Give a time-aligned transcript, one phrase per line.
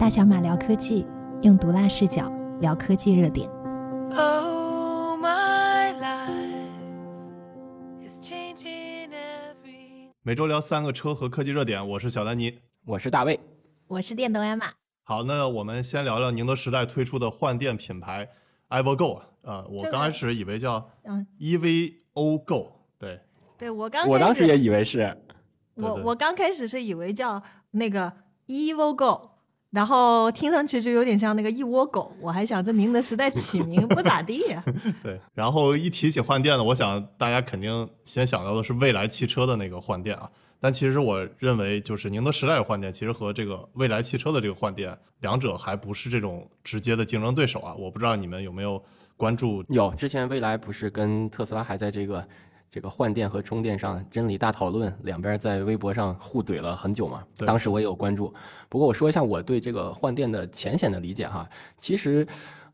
[0.00, 1.06] 大小马聊科技，
[1.42, 3.46] 用毒辣视角聊科技热点。
[10.22, 13.38] 每周聊三个车和科技热点，我是小丹尼，我是大卫，
[13.88, 14.72] 我是电动艾玛。
[15.02, 18.26] 好，那我们先聊聊宁德时代推出的换电品牌
[18.70, 21.26] EvoGo 啊，我刚开始以为叫嗯。
[21.38, 23.20] EVO Go，对，
[23.58, 25.14] 对我刚我当时也以为是，
[25.74, 27.42] 我我刚开始是以为叫
[27.72, 28.10] 那个
[28.46, 29.29] EVO Go。
[29.70, 34.62] 然后听上去就有点像那个一窝狗，我还想这宁德时代起名不咋地呀。
[35.02, 40.28] 对，然后一提起换电呢，我想大家肯定先想到的是蔚来汽车的那个换电啊。
[40.58, 47.72] 但其实我认为，就是宁德时代的换电，其实和这个蔚来汽车的这个换电，两者还不是这种直接的竞争对手啊。
[47.74, 48.82] 我不知道你们有没有
[49.16, 49.64] 关注？
[49.68, 52.26] 有，之前蔚来不是跟特斯拉还在这个。
[52.70, 57.24] 这个换电和充电上真理大讨论，两边在微博上互怼了很久嘛。
[57.38, 58.32] 当时我也有关注。
[58.68, 61.48] 不过我说一下我对这个换电的浅显的理解哈。
[61.76, 62.24] 其实，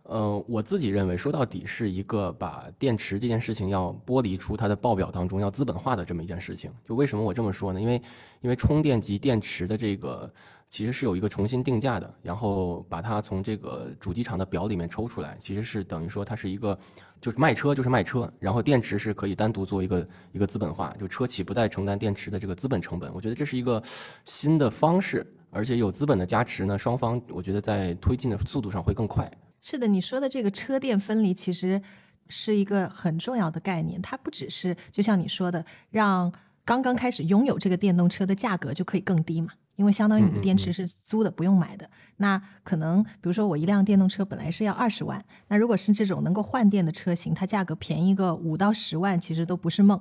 [0.03, 6.71] 呃，我自己认为说到底是一个把电池这件事情要剥离出它的报表当中，要资本化的这么一件事情。
[6.85, 7.81] 就为什么我这么说呢？
[7.81, 7.95] 因为
[8.43, 10.29] 因为充电及电池的这个
[10.69, 16.79] 其实是有一个重新定价的，然后把它从这个主机厂的表里面抽出来，其实是等于说它是一个。
[17.19, 23.11] 就是卖车就是卖车，然后电池是可以单独做一个一个资本化，就车企不再承担电池的这个资本成本。
[23.15, 23.83] 我觉得这是一个
[24.27, 29.29] 新的方式，而且有资本的加持呢，双方我觉得在推进的速度上会更快。
[29.63, 31.81] 是的，你说的这个车电分离其实
[32.29, 36.31] 是一个很重要的概念，它不只是就像你说的，让
[36.67, 39.49] 刚刚开始拥有这个电动车的价格就可以更低嘛。
[39.77, 41.88] 因为相当于你的电池是租的，不用买的。
[42.16, 50.01] 那可能，比如说我一辆电动车本来是要二十万，那如果是这种能够换电的车型，它价格便宜个五到十万，其实都不是梦，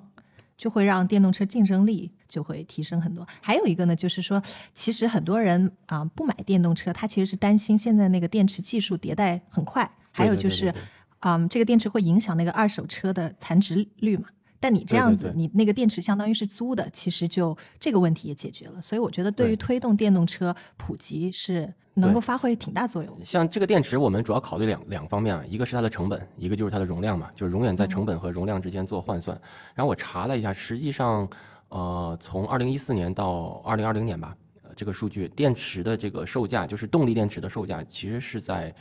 [0.57, 3.27] 就会让电动车竞争力就会提升很多。
[3.41, 4.41] 还有一个呢，就是说，
[4.73, 10.73] 其实很多人啊不买电动车，他其实是担心现在那个电池技术迭代很快，还有就是，
[11.19, 14.29] 嗯，这个电池会影响那个二手车的残值率嘛。
[14.65, 18.81] 但你这样子，你那个电池相当于是租的，其实就这个问题也解决了。
[18.81, 23.15] 所以我觉得，对于推动电动车普及是能够发挥挺大作用。
[23.23, 29.39] 像这个电池，我们主要考虑两两方面啊，一个是它的成本，一个就是它的容量嘛，就是永远在成本和容量之间做换算。
[29.75, 31.29] 然后我查了一下，实际上，
[31.69, 34.33] 呃，从二零一四年到二零二零年吧，
[34.75, 38.73] 这个数据，电池的这个售价，就是动力电池的售价，其实是在。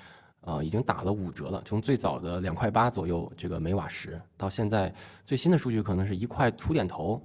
[0.47, 1.63] 呃，已经打了五折了。
[1.65, 4.93] 从最早的两块八左右这个每瓦时，到现在
[5.25, 7.21] 最新的数据可能是一块出点头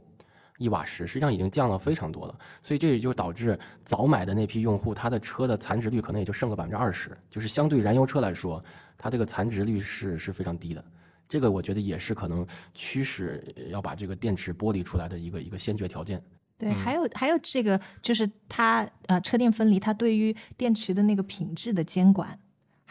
[0.58, 2.34] 一瓦时，实际上已经降了非常多了。
[2.62, 8.64] 所以这也就导致早买的那批用户，他的车的残值率可能也就剩个百分之二十，就是相对燃油车来说，
[8.98, 10.84] 它这个残值率是是非常低的。
[11.28, 16.22] 这个我觉得也是可能驱使要把这个电池剥离出来的一个一个先决条件。
[16.58, 22.38] 对，还有还有这个就是它呃车电分离，它对于电池的那个品质的监管。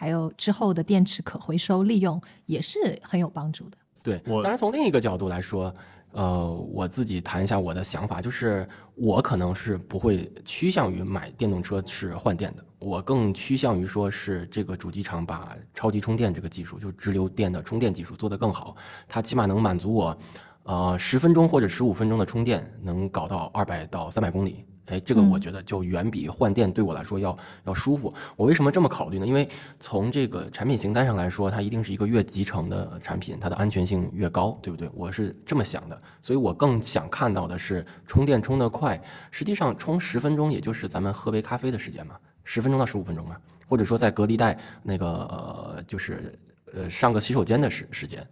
[0.01, 3.77] 还有之后的电池可回收利用也是很有帮助的。
[4.01, 5.75] 对，当然从另一个角度来说，
[6.13, 8.65] 呃，我自己谈一下我的想法，就是
[8.95, 18.77] 我可能是不会趋向于买电动车是换电的，我更趋向于说是这个主机厂把超级充电这个技术，就直流电的充电技术做得更好，
[19.09, 20.19] 它起码能满足我，
[20.63, 24.65] 呃，十分钟或者十五分钟的充电能搞到二百到三百公里。
[24.89, 28.13] 哎，这个我觉得就远比换电对我来说要要舒服。
[28.37, 29.27] 我为什么这么考虑呢？
[29.27, 34.89] 因为从这个产品形态上来说，它一定是一个越集成的产品，它的安全性越高，对不对？
[34.95, 39.01] 我是这么想的，所以我更想看到的是充电充得快。
[39.31, 43.37] 实际上，充十分钟也就是咱们喝杯咖啡的时间嘛，十分钟到十五分钟嘛，
[43.69, 46.39] 或者说在隔离带那个呃，就是
[46.73, 48.27] 呃上个洗手间的时时间。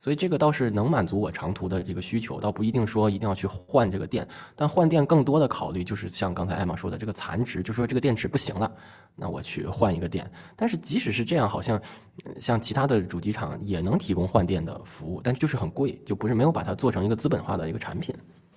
[0.00, 4.26] 所以这个倒是能满足我长途的这个需求，倒不一定说一定要去换这个电。
[4.56, 8.72] 但换电更多的考虑就是像刚才艾玛说的这个残值，就说这个电池不行了，
[9.14, 10.28] 那我去换一个电。
[10.56, 11.78] 但是即使是这样，好像
[12.40, 18.14] 像其他的主机厂也能提供换电的服务，但就是很贵，就不是没有把它做成一个资本化的一个产品。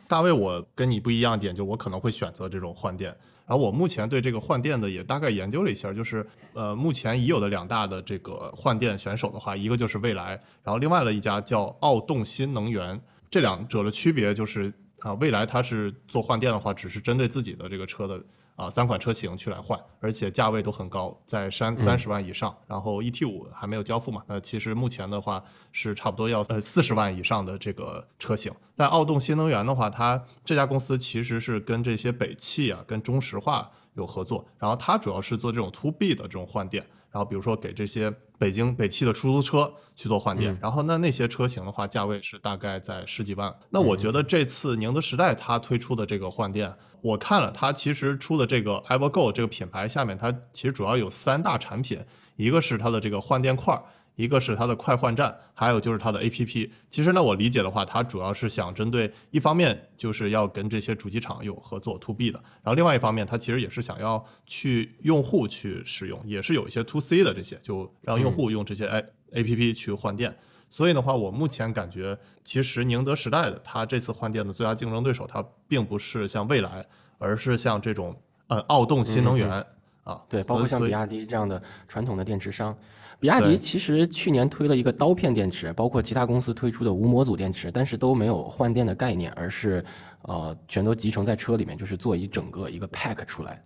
[0.08, 3.14] 大卫，我跟你不一样点，就我可能会选择这种换电。
[3.46, 10.30] 然后我目前对这个换电的也大概研究了一下，就是呃，目前已有的两大的这个换电选手的话，一个就是蔚来，
[10.63, 13.00] 然后另外的一家叫奥动新能源。
[13.30, 18.22] 这两者的区别就是啊，蔚来它是做换电的话，只是针对自己的这个车的。
[18.56, 22.56] 啊，三款车型去来换，而且价位都很高，在三三十万以上。
[22.68, 24.22] 然后 ET 五还没有交付嘛？
[24.28, 28.52] 那其实目前的话是差不多要呃四十万以上的这个车型。
[28.76, 43.54] 但奥动新能源的话，它这家公司其实是跟这些北汽啊、跟中石化有合作，然后它主要是做这种 to B 的这种换电，然后比如说给这些北京北汽的出租车去做换电，然后那那些车型的话，价位是大概在十几万。
[43.70, 46.74] 那我觉得这次宁德时代它推出的这个换电，
[47.04, 52.00] 我看了它其实出的这个 EverGo 这个品牌下面，它其实主要有三大产品，
[52.38, 53.84] 一个是它的这个换电块儿。
[54.16, 56.70] 一个是它的快换站，还有就是它的 APP。
[56.92, 68.86] 其实呢，我理解的话，它主要是想针对一方面就是要跟这些主机厂有合作 To B 的，然后另外一方面，它其实也是想要去用户去使用，也是有一些 To C 的这些，就让用户用这些
[69.32, 70.38] A APP 去换电。
[70.74, 76.84] 所以的话，我目前感觉，其实宁德时代的它这次换电的最佳竞争对手，它并不是像蔚来，
[77.20, 78.16] 而是像这种
[78.48, 79.64] 呃奥动新能源
[80.04, 82.75] 啊，对，包括像比亚迪这样的传统的电池商。
[83.20, 89.86] 比亚迪其实去年推了一个刀片电池，包括其他公司推出的无模组电池，但是都没有换电的概念，而是
[90.24, 93.62] 呃全都集成在车里面，就是做一整个一个 pack 出来，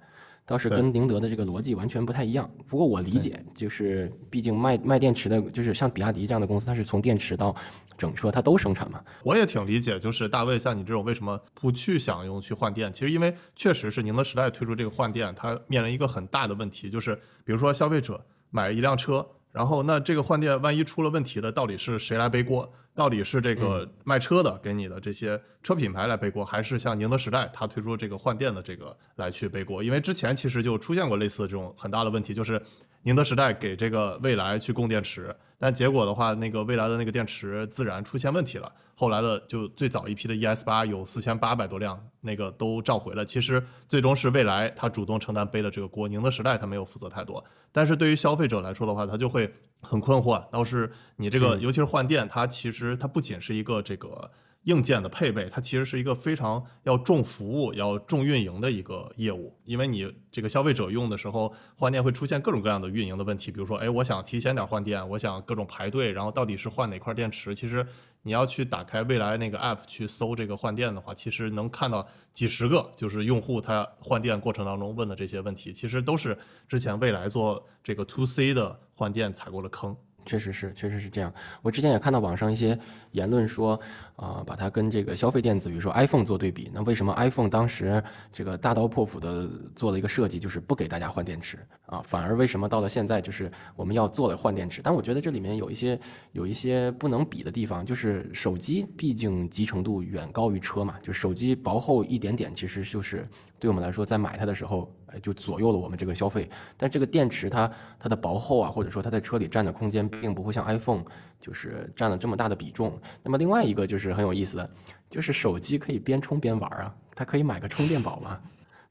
[0.48, 2.50] 倒是跟宁德的这个逻辑完全不太一样。
[2.66, 7.54] 不过我理解，就是毕竟卖卖电池的，就是像比亚迪这样的公司，它是从电池到
[7.98, 9.04] 整车它都生产嘛。
[9.24, 12.92] 我也挺理解，就是大卫像你这种为什么不去想用去换电？
[12.94, 19.28] 其实因为确实是宁德时代推出这个换电，它面临一个很大的问题，就是比如说消费者买一辆车。
[19.50, 22.72] 然后，那这个换电万一出了问题了，到底是谁来背锅？
[22.98, 29.84] 到底是这个卖车的给你的这些车品牌来背锅，还是像宁德时代它推出这个换电的这个来去背锅？
[29.84, 32.60] 因为之前其实就出现过类似的这种很大的问题，就是
[33.04, 38.72] 宁德时代给这个蔚来去供电池，但结果的话，那个蔚来的那个电池自燃出现问题了。
[38.94, 43.24] 后来的就最早一批的 ES 八有四千八百多辆，那个都召回了。
[43.26, 47.44] 其实最终是蔚来他主动承担背的这个锅，宁德时代他没有负责太多。
[47.72, 50.44] 但是对于消费者来说的话，他就会很困惑。
[50.52, 54.32] 倒是你这个，尤其是换电，它其实它不仅是一个这个。
[54.68, 67.56] 硬件的配备，它其实是一个非常要重服务、要重运营的一个业务，因为你这个消费者用的时候换电会出现各种各样的运营的问题，比如说，哎，我想提前点换电，我想各种排队，然后到底是换哪块电池？
[67.56, 67.86] 其实
[68.24, 76.38] 你要去打开未来那个 app 去搜这个换电的话，其实能看到几十个就是用户他换电过程当中问的这些问题，其实都是
[76.68, 79.96] 之前未来做这个 to C 的换电踩过了坑。
[80.28, 81.34] 确实是，确实是这样。
[81.64, 82.78] 我之前也看到网上一些
[83.14, 83.80] 言论说，
[84.16, 86.70] 啊，把它跟这个消费电子，比如说 iPhone 做对比。
[86.72, 91.58] 那为什么 iPhone 当时这个大刀阔斧的做了一个设计，就是不给大家换电池
[91.88, 92.02] 啊？
[92.06, 94.82] 反而为什么到了现在，就是我们要做了换电池？
[94.84, 96.00] 但我觉得这里面有一些
[96.34, 103.28] 有一些不能比的地方，就是手机毕竟集成度远高于车嘛，就手机薄厚一点点，其实就是。
[103.60, 106.50] 对我们来说，在买它的时候，哎，就左右了我们这个消费。
[106.76, 111.04] 但这个电池它它的薄厚啊，或者说它在车里占的空间，并不会像 iPhone
[111.40, 113.00] 就是占了这么大的比重。
[113.24, 114.70] 那么另外一个就是很有意思的，
[115.10, 118.40] 就是手机可以边充边玩啊，它可以买个充电宝嘛，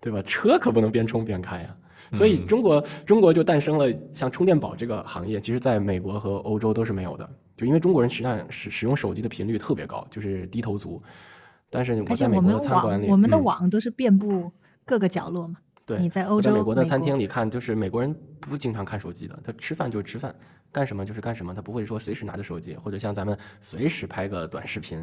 [0.01, 0.23] 对吧？
[0.23, 1.77] 车可不能边充边开呀。
[2.13, 11.03] 所以中国中国就诞生了像充电宝这个行业，其实在美国和欧洲都是没有的，就因为中国人实际上使使用手机的频率特别高，就是低头族。
[11.69, 14.53] 但是我在美国的餐馆里，我们的网都是遍布
[14.85, 15.57] 各个角落嘛。
[15.87, 20.35] 对，你在欧洲、美国的餐厅里看，就是美国人不经常看手机的，他吃饭就是吃饭，
[20.73, 25.01] 干什么就是干什么，他不会说随时拿着手机，或者像咱们随时拍个短视频，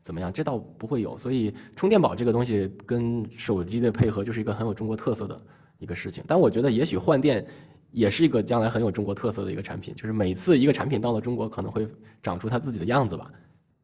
[0.00, 0.32] 怎么样？
[0.32, 1.18] 这倒不会有。
[1.18, 5.42] 所以充电宝这个东西跟手机的配合，就是一个很有中国特色的
[5.78, 6.22] 一个事情。
[6.28, 7.44] 但我觉得，也许换电
[7.90, 11.84] 也是一个将来很有中国特色的一个产品，就是每次一个产品到了中国，可能会
[12.22, 13.28] 长出它自己的样子吧。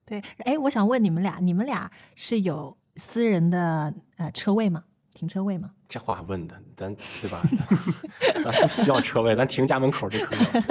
[0.06, 4.84] 对，哎，我想问你们俩，你们俩是有私人的呃车位吗？
[5.18, 5.68] 停车位吗？
[5.88, 7.42] 这话问的，咱对吧？
[8.44, 10.62] 咱不需要车位，咱停家门口就可以了。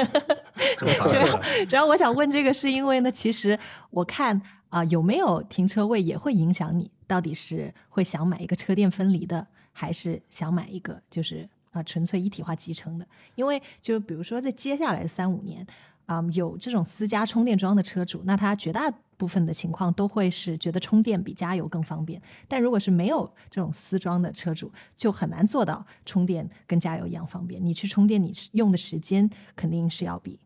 [0.80, 13.06] 主要主要我想问这个，是因为呢，其实我看啊，有没有停车位也会影响你，到底是会想买一个车电分离的，还是想买一个就是啊纯粹一体化集成的？
[13.36, 15.68] 因为就比如说在接下来三五年。
[16.08, 22.20] 啊，有这种私家充电桩的车主，那他绝大部分的情况都会是觉得充电比加油更方便。
[22.48, 27.64] 但如果是没有这种私装的车主，就很难做到充电跟加油一样方便。
[27.64, 30.40] 你去充电，你用的时间肯定是要比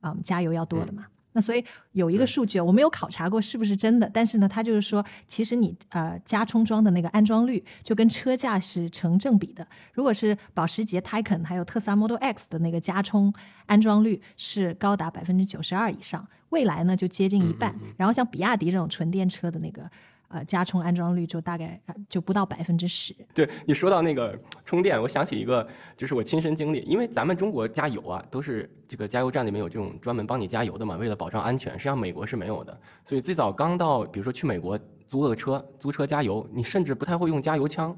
[0.00, 1.06] 啊加油要多的嘛。
[1.38, 9.64] 那所以有一个数据，我没有考察过是不是真的，但是呢，它就是说，其实你呃加充装的那个安装率就跟车价是成正比的。
[9.92, 13.32] 如果是保时捷 Taycan 还有特斯拉 Model X 的那个加充
[13.66, 17.72] 安装率是高达百分之九十二以上，未来呢就接近一半。
[17.96, 19.88] 然后像比亚迪这种纯电车的那个。
[20.28, 23.14] 呃，加充安装率就大概就不到百分之十。
[23.34, 25.66] 对你说到那个充电，我想起一个，
[25.96, 31.72] 就是我亲身经历，因为咱们中国加油啊，都是这个加油站里面有这种专门帮你加油的嘛，为了保障安全。
[31.72, 37.96] 实际上美国是没有的，所以最早刚到，比如说去美国租了个车，租车加油，你甚至不太会用加油枪。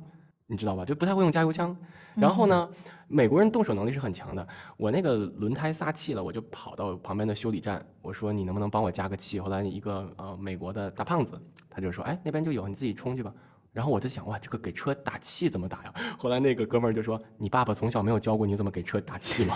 [0.50, 0.84] 你知道吧？
[0.84, 1.74] 就不太会用加油枪。
[2.16, 2.68] 然后呢，
[3.06, 4.46] 美国人动手能力是很强的。
[4.76, 9.38] 我那个轮胎撒气了，我就跑到旁边的修理站，我说你能不能帮我加个气？
[9.38, 11.40] 后来一个呃美国的大胖子，
[11.70, 13.32] 他就说，哎，那边就有，你自己冲去吧。
[13.72, 15.94] 然后我就想，哇，这个给车打气怎么打呀？
[16.18, 19.54] 后来那个哥们儿就说，你爸爸从小没有教过你怎么给车打气吗？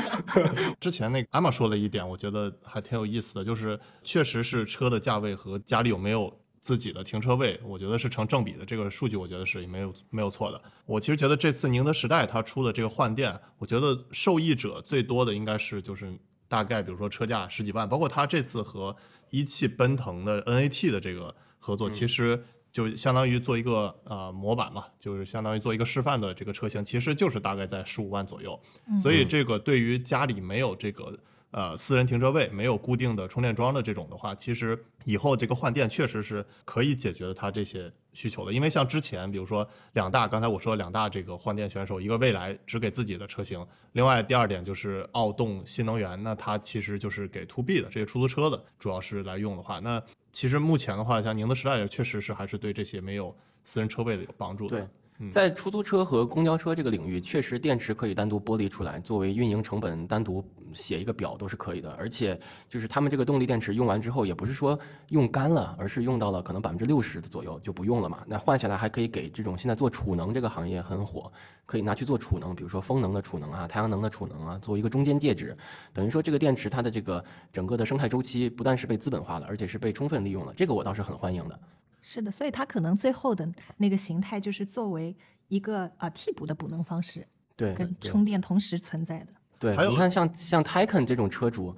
[0.80, 6.34] 之前那个阿玛说了一点，我觉得还挺有意思的，就是确实是车的价位和家里有没有
[6.66, 8.64] 自己的停车位，我觉得是成正比的。
[8.64, 10.60] 这个数据我觉得是没有没有错的。
[10.84, 16.12] 我其实觉得这次宁德时代它出的这个换电，我觉得受益者最多的应该是就是
[16.48, 18.96] 大概比如说车价十几万，包括它这次和
[19.30, 22.42] 一汽奔腾的 NAT 的这个合作，其实。
[22.72, 28.60] 就相当于做一个呃模板嘛，就是相当于做一个示范的这个车型，其实就是大概在十五万左右。
[29.00, 31.18] 所以这个对于家里没有这个
[31.50, 38.52] 呃私人停车位、没有固定的充电桩的这种的话，其实以后这个换电确实是可以解决它这些需求的。
[38.52, 50.02] 因为像之前，比如说两大，刚才我说两大这个换电选手，一个蔚来只给自己的车型，另外第二点就是奥动新能源，那它其实就是给 to B 的这些出租车的，主要是来用的话，那。
[50.32, 53.34] 其实目前的话，像宁德时代也确实是还是对这些没有
[53.64, 54.86] 私人车位的有帮助的。
[55.18, 60.44] 对，在出租车和公交车这个领域，确实电池可以单独剥离出来，作为运营成本单独
[60.76, 61.90] 写一个表都是可以的。
[61.92, 64.78] 而且就是他们这个动力电池用完之后，也不是说
[65.08, 68.22] 用干了，而是用到了可能百分之六十的左右就不用了嘛。
[68.26, 71.32] 那换下来还可以给这种现在做储能这个行业很火，
[71.64, 75.56] 可以拿去做储能，比如说风能的储能啊、太阳能的储能啊，作为一个中间介质。
[75.92, 80.52] 等于说这个电池它的这个整个的生态周期不但是被资本化了，而且是被充分利用了。
[80.54, 81.58] 这个我倒是很欢迎的。
[82.02, 85.16] 是的，所以它可能最后的那个形态就是作为
[85.48, 89.28] 一个啊替补的补能方式，对，跟充电同时存在的。
[89.58, 91.74] 对，你看像像 Taycan 这种车主，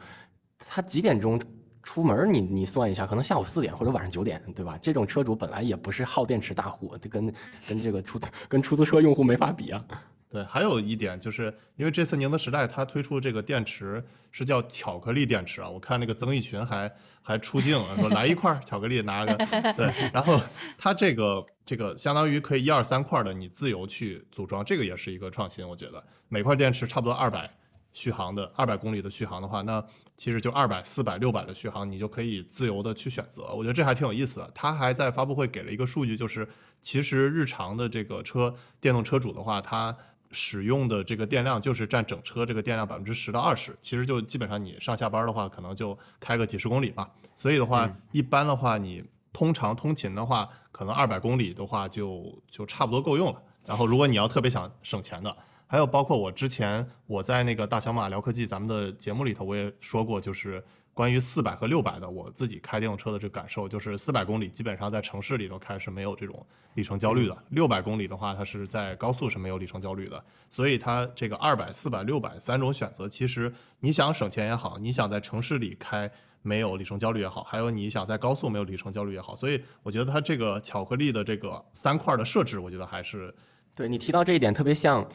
[0.58, 1.40] 他几点钟
[1.82, 2.32] 出门？
[2.32, 4.78] 你你算一下，可能下午四点或者晚上九点，对吧？
[4.82, 7.32] 这种车主本来也不是耗电池大户，就跟
[7.66, 9.84] 跟这个出租跟出租车用户没法比啊。
[10.30, 11.44] 对，还有一点就是
[11.76, 16.92] 因为这次宁德时代它推出这个电池是叫巧克力电池啊，我看那个曾轶群还
[17.22, 19.34] 还出镜说来一块巧克力拿个，
[19.74, 20.38] 对， 然后
[20.76, 27.50] 它这个这个相当于可以一二三块的你自由去组装，这个也是一个创新，我觉得每块电池差不多二百
[27.98, 29.84] 续航的二百公里的续航的话，那
[30.16, 34.48] 其实就二百、四百、六百的续航你就可以自由的去选择，我觉得这还挺有意思的。
[34.54, 36.48] 他还在发布会给了一个数据，就是
[36.80, 39.96] 其实日常的这个车电动车主的话，他
[40.30, 47.10] 使用的这个电量就是占整车这个电量百分之十到二十，其实就基本上你上下班的话，可能就开个几十公里吧。
[47.34, 49.02] 所以的话，一般的话，你
[49.32, 53.42] 通常通勤的话，可能二百公里的话就就差不多够用了。
[53.66, 55.36] 然后，如果你要特别想省钱的，
[55.68, 60.60] 还有包括我之前我在那个大小马聊科技咱们的节目里头我也说过，就是。
[60.94, 66.44] 关于四百和六百的，我自己开电动车的这个感受，就是四百公里基本上在城市里头开是没有这种
[66.74, 70.20] 里程焦虑的，六百公里的话，它是在高速是没有里程焦虑的。
[70.50, 76.10] 所以它这个二百、四百、六百三种选择，其实你想省钱也好，你想在城市里开
[76.42, 83.32] 没有里程焦虑也好，还有你想在高速没有里程焦虑也好，所以我觉得它这个巧克力的这个三块的设置，我觉得还是
[83.76, 85.08] 对你提到这一点特别像。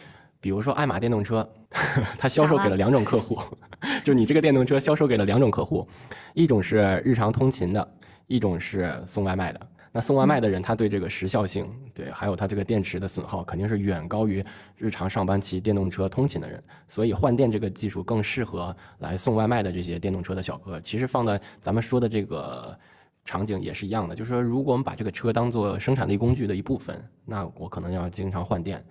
[0.44, 1.50] 比如说爱玛电动车，
[2.20, 3.40] 它销售给了两种客户，
[4.04, 5.88] 就你这个电动车销售给了两种客户，
[6.34, 7.94] 一种是日常通勤的，
[8.28, 9.68] 一种是送外卖的。
[9.94, 14.44] 那送外卖的人，他对这个时效性，对，还有他这个电池的损耗，肯定是远高于
[14.76, 16.62] 日常上班骑电动车通勤的人。
[16.90, 20.78] 所以换电这个技术更适合来送外卖的这些电动车的小哥。
[20.82, 22.78] 其实放在咱们说的这个
[23.24, 28.84] 场景也是一样的，就是说，如果我们把这个车当做生产力工具的一部分，那我可能要经常换电。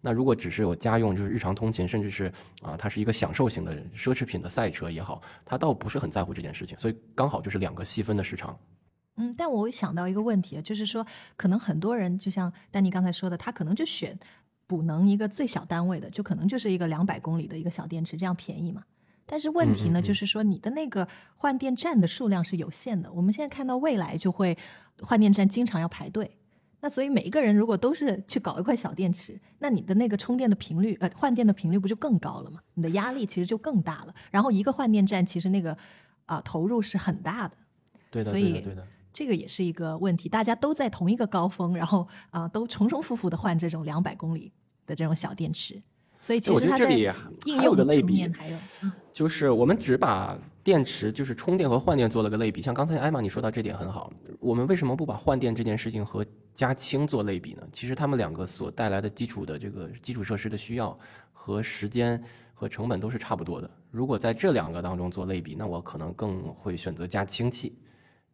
[0.00, 8.58] 那如果只是有家用，就是日常通勤，甚至是啊，它是一个享受型的奢侈品的赛车也好，它倒不是很在乎这件事情，所以刚好就是两个细分的市场。
[9.16, 14.18] 嗯，但我想到一个问题，就是说，可能很多人就像丹尼刚才说的，他可能就选
[14.66, 18.82] 补能一个最小单位的，就可能就是一个两百公里的一个小电池，这样便宜嘛。
[19.26, 23.12] 但是问题呢，就是说你的那个换电站的数量是有限的。
[23.12, 24.56] 我们现在看到未来就会
[25.02, 26.38] 换电站经常要排队。
[26.80, 32.60] 那所以每一个人如果都是去搞一块小电池，那你的那个充电的频率，呃，换电的频率不就更高了吗？
[32.74, 34.14] 你的压力其实就更大了。
[34.30, 35.76] 然后一个换电站其实那个
[36.26, 37.54] 啊投入是很大的，
[38.10, 40.28] 对的，所以对的，这个也是一个问题。
[40.28, 44.50] 大家都在同一个高峰，然后啊都重重复复的换这种两百公里
[44.86, 45.80] 的这种小电池。
[46.18, 46.92] 所以其实它在
[47.46, 48.58] 应用层面还有，
[49.12, 52.60] 就是我们只把电池就是充电和换电做了个类比。
[52.60, 57.62] 像刚才艾玛你说到这点很好，我们为什么不把换电这件事情和加氢做类比呢？
[57.72, 60.96] 其实他们两个所带来的基础的这个基础设施的需要
[61.32, 63.70] 和时间和成本都是差不多的。
[63.90, 67.78] 如果在这两个当中做类比，那我可能更会选择加氢气，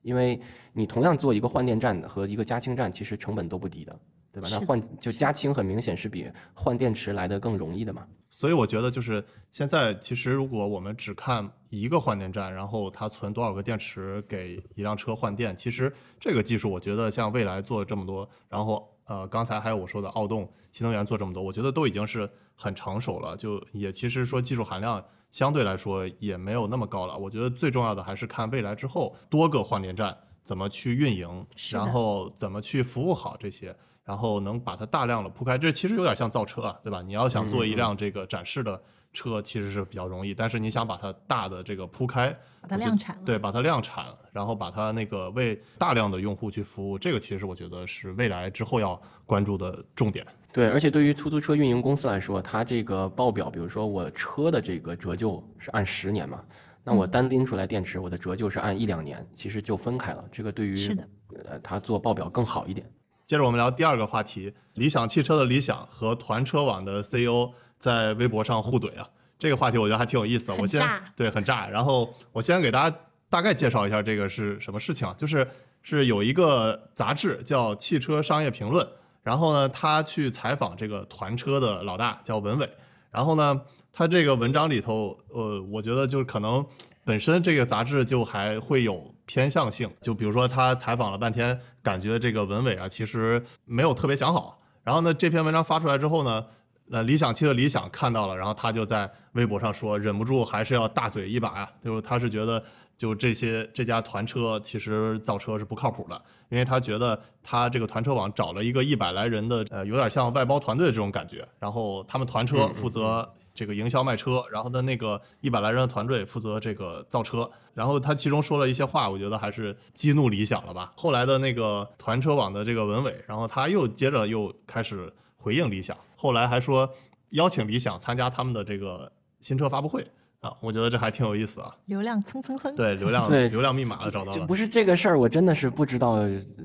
[0.03, 0.41] 因为
[0.73, 3.99] 你同样做一个换电站和一个加氢站，其实成本都不低的。
[4.33, 4.51] 对吧？
[4.51, 8.07] 那换就加氢很明显是比换电池来的更容易的嘛。
[8.29, 27.17] 所以我觉得就是现在，其实如果我们只看一个换电站，然后它存多少个电池给一辆车换电，其实这个技术我觉得像蔚来做了这么多，然后呃刚才还有我说的奥动、新能源做这么多，我觉得都已经是很成熟了，就也其实说技术含量相对来说也没有那么高了。
[27.17, 33.77] 我觉得最重要的还是看未来之后多个换电站怎么去运营，然后怎么去服务好这些。
[34.07, 37.03] 然后能把它大量的铺开，这其实有点像造车啊，对吧？
[37.03, 38.81] 你要想做一辆这个展示的
[39.13, 42.29] 车，其实是比较容易，但是你想把它大的这个铺开，
[42.61, 50.25] 把它量产了对，把它量产，然后把它那个为大量的用户去服务，这个其实我觉得是未来之后要关注的重点。
[50.53, 56.41] 对，而且对于出租车运营公司来说，它这个报表，比如说我车的这个折旧是按十年嘛，
[56.85, 60.25] 那我单拎出来电池，我的折旧是按一两年，其实就分开了。
[60.31, 61.09] 这个对于是的
[61.47, 62.89] 呃，它做报表更好一点。
[63.27, 71.03] 接着我们聊第二个话题，理想汽车的理想和团车网的 CEO 在微博上互怼啊，这个话题我觉得还挺有意思我先炸。
[71.17, 72.97] 对很炸，然后我先给大家
[73.29, 75.45] 大概介绍一下这个是什么事情啊，就是
[75.83, 78.87] 是有一个杂志叫《汽车商业评论》，
[79.25, 82.71] 然后呢，他去采访这个团车的老大叫文伟，
[83.11, 83.61] 然后呢，
[83.93, 86.65] 他这个文章里头，呃，我觉得就是可能
[87.05, 96.45] 本身这个杂志就还会有偏向性，就比如说他采访了半天，感觉这个文伟啊其实没有特别想好，然后呢这篇文章发出来之后呢，
[96.87, 102.61] 那理想汽车理想看到了，然后他就在微博上说，忍不住还是要大嘴一把呀，就是他是觉得
[102.99, 120.93] 就这些这家团车其实造车是不靠谱的，因为他觉得他这个团车网找了一个一百来人的，呃，有点像外包团队这种感觉，然后他们团车负责这个营销卖车，然后的那个一百来人的团队负责这个造车，然后他其中说了一些话，我觉得还是激怒理想了吧。
[120.97, 126.89] 后来的那个团车网的这个文伟，然后他又接着又开始回应理想，后来还说
[127.31, 129.11] 邀请理想参加他们的这个
[129.41, 130.07] 新车发布会
[130.41, 131.75] 啊，我觉得这还挺有意思啊。
[131.87, 132.75] 流量蹭蹭蹭。
[132.77, 134.55] 对，流量 对流量密码找到了不。
[134.55, 136.19] 是这个事儿，我真的是不知道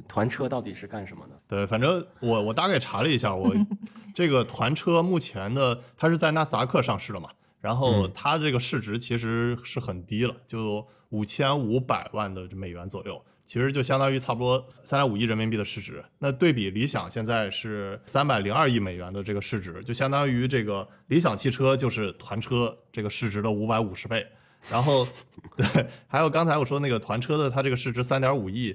[0.08, 1.40] 团车到底是干什么的。
[1.48, 3.54] 对，反正我我大概查了一下，我
[4.14, 16.02] 这个团车目前的它是在纳斯达克上市的嘛，然后它这个市值其实是很低了，就五千五百万的美元左右，其实就相当于差不多三点五亿人民币的市值。
[16.20, 24.26] 那对比理想现在是三百零二亿美元的这个市值，就相当于这个理想汽车就是团车这个市值的五百五十倍。
[24.70, 25.06] 然后，
[25.58, 25.66] 对，
[26.08, 28.74] 还有刚才我说那个团车的，它这个市值三点五亿，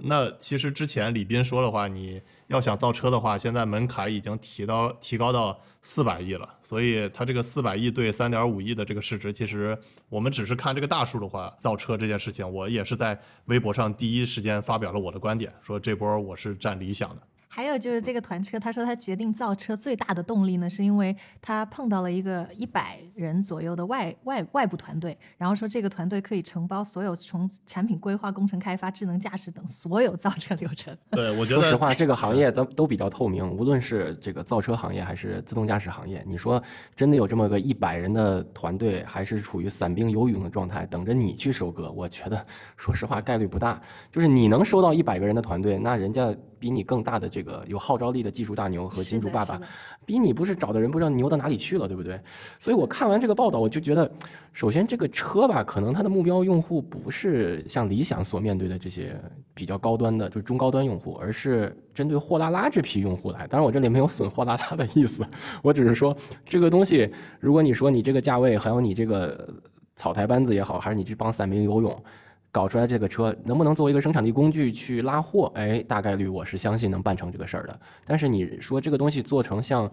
[0.00, 9.76] 那其实之前李斌说的话，你要想造车的话，现在门槛已经提到提高到四百亿了，所以他这个四百亿对三点五亿的这个市值，其实
[10.08, 17.22] 我们只是看这个大数的话，造车这件事情，我也是在微博上第一时间发表了我的观点，说这波我是占理想的。
[17.58, 30.96] 还有就是这个团车，他说他决定造车最大的动力呢，是因为他碰到了一个一百人左右的外外外部团队，然后说这个团队可以承包所有从产品规划、工程开发、智能驾驶等所有造车流程。
[31.10, 36.62] 对，我觉得说实话，这个行业咱都比较透明，无论是这个造车行业还是自动驾驶行业，你说
[36.94, 42.40] 真的有这么个一百人的团队，还是处于散兵游勇的状态，等着你去收割，我觉得
[42.76, 43.82] 说实话概率不大。
[44.12, 49.60] 就是你能收到一百个人的团队，那人家比你更大的这个有号召力的技术大牛和金主爸爸
[50.04, 52.18] 比你不是找的人不知道牛到哪里去了，对不对？
[52.58, 54.10] 所以我看完这个报道，我就觉得，
[54.52, 59.14] 首先这个车吧，可能它的目标用户不是像理想所面对的这些
[59.54, 63.46] 比较高端的，就是中高端用户，而是针对货拉拉这批用户来。
[63.46, 65.22] 当然，我这里没有损货拉拉的意思，
[65.62, 69.48] 我只是说这个东西，如果你说你这个价位，还有你这个
[69.96, 72.04] 草台班子也好，还是你这帮散兵游泳。
[72.50, 75.52] 搞出来这个车能不能作为一个生产力工具去拉货？
[75.54, 77.80] 哎，大概率我是相信能办成这个事儿的。
[78.04, 79.90] 但是你说这个东西做成像，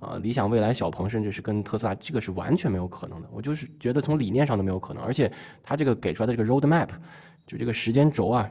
[0.00, 3.28] 呃，理想、蔚来、小鹏，甚至是跟特斯拉，这个是完全没有可能的。
[3.30, 5.30] 我就是觉得从理念上都没有可能，而且
[5.62, 6.88] 它这个给出来的这个 road map，
[7.46, 8.50] 就这个时间轴啊，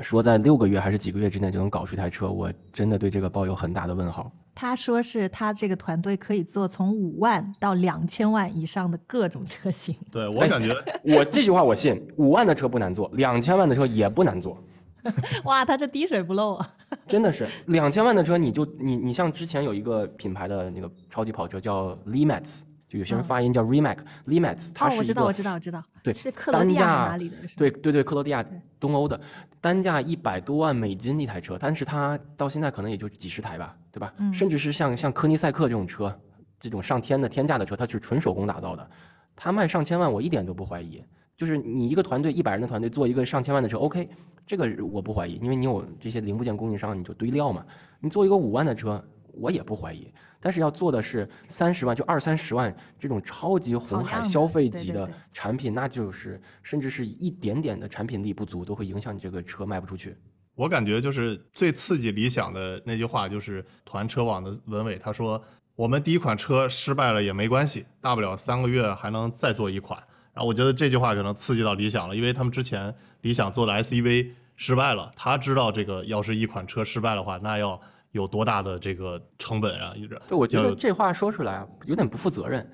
[0.00, 4.32] 说在六个月还是几个月之内就能搞出一台车，我真的对这个抱有很大的问号。
[4.54, 9.94] 他说是他这个团队可以做从五万到两千万以上的各种车型。
[10.10, 10.74] 对我感觉
[11.16, 14.62] 我这句话我信，五万的车不难做，两千万的车也不难做。
[15.44, 16.74] 哇，他这滴水不漏啊！
[17.06, 27.18] 真的是两千万的车，你就你你像之前有一个品牌的那个超级跑车叫 Limax，就有些人发音叫 Remax，Limax 它哦，是一个、我知道，我知道，我知道，对是克罗地亚？
[27.54, 28.42] 对对对，克罗地亚
[28.80, 29.20] 东欧的，
[29.60, 34.12] 单价一百多万美金一台车，但是它到现在可能也就几十台吧，对吧？
[34.18, 36.12] 嗯甚至是像像科尼赛克这种车，
[36.58, 38.90] 这种上天的天价的车，它是纯手工打造的，
[39.36, 41.00] 它卖上千万，我一点都不怀疑。
[41.36, 44.08] 就是你一个团队一百人的团队做一个上千万的车，OK，
[44.44, 47.64] 这个我不怀疑，因为你有这些零部件供应商，你就堆料嘛。
[48.00, 49.00] 你做一个五万的车，
[49.32, 50.08] 我也不怀疑。
[50.40, 60.16] 但是要做的是三十万，就二三十万这种超级红海消费级的产品，那就是甚至是一点点的产品力不足，都会影响你这个车卖不出去。
[60.54, 65.42] 我感觉就是最刺激理想的那句话，就是团车网的文伟他说
[65.74, 69.98] ：“我们第一款车失败了也没关系，大不了三个月还能再做一款。”
[70.32, 77.80] 然后我觉得这句话可能刺激到理想了，因为他们之前理想做的 SUV 失败了，他知道这个要是一款车失败的话，那要
[78.12, 79.92] 有多大的这个成本啊！
[79.96, 82.68] 一直对，我觉得这话说出来有点不负责任。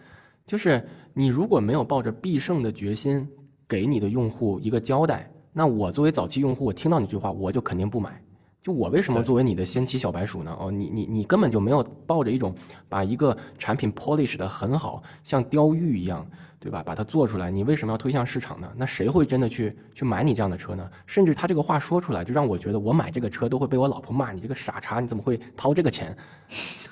[0.46, 3.26] 就是你如果没有抱着必胜的决心，
[3.68, 8.22] 给你的用户一个交代，那我作为早期用户，我听到你这句话，我就肯定不买。
[8.62, 10.54] 就我为什么作为你的先期小白鼠呢？
[10.60, 12.54] 哦，你你你根本就没有抱着一种
[12.88, 16.26] 把一个产品 polish 的很好，像雕玉一样。
[16.62, 16.82] 对吧？
[16.84, 18.70] 把它做出来，你为什么要推向市场呢？
[18.76, 20.86] 那谁会真的去去买你这样的车呢？
[21.06, 26.14] 甚至他这个话说出来，就让我觉得我买这个车都会被我老婆骂你这个傻叉，你怎么会掏这个钱？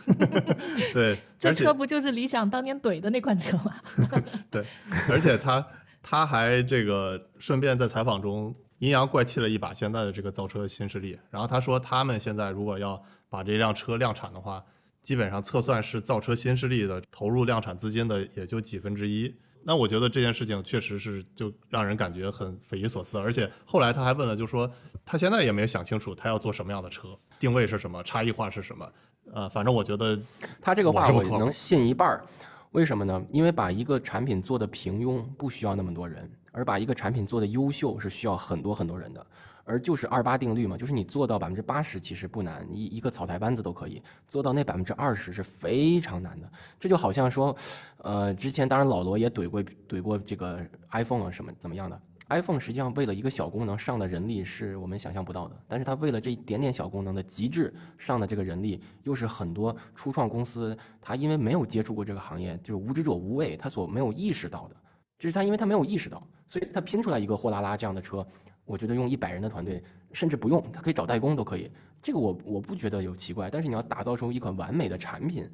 [0.94, 3.74] 对，这车不就是理想当年怼的那款车吗？
[4.50, 4.64] 对，
[5.10, 5.62] 而且他
[6.10, 14.64] 他还这个顺便在采访中阴阳怪气了一把现在的这个造车新势力，然后他说他们现在如果要把这辆车量产的话，
[15.02, 19.30] 基本上测算是造车新势力的投入量产资金的也就几分之一。
[19.62, 24.70] 那我觉得这件事情确实是就让人感觉很匪夷所思，而且后来他还问了，就说
[25.04, 28.90] 他现在也没有想清楚他要做什么样的车，定位是什么，差异化是什么。
[29.34, 30.18] 呃，反正我觉得
[30.62, 32.24] 他这个话我能信一半儿，
[32.72, 33.24] 为什么呢？
[33.30, 39.26] 因为把一个产品做的平庸不需要那么多人，而把一个产品做的优秀是需要很多很多人的。
[39.64, 46.50] 而就是二八定律嘛，就是你做到百分之八十其实不难，一一个草台班子都可以做到那百分之二十是非常难的。
[46.80, 47.54] 这就好像说，
[47.98, 50.58] 呃，之前当然老罗也怼过怼过这个
[50.92, 64.76] iPhone 啊什么怎么样的，iPhone 实际上为了一个小功能上的人力是我们想象不到的，但是它为了这一点点小功能的极致上的这个人力，又是很多初创公司他因为没有接触过这个行业，就是无知者无畏，他所没有意识到的，
[65.18, 68.26] 就是他因为他没有意识到，所以他拼出来一个货拉拉这样的车。
[68.64, 71.72] 我觉得用一百人的团队，甚至不用，他可以找代工都可以。
[72.02, 73.48] 这个我我不觉得有奇怪。
[73.48, 75.50] 但是你要打造出一款完美的产品，